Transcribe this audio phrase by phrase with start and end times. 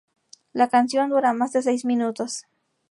[0.53, 2.45] La canción dura más de seis minutos.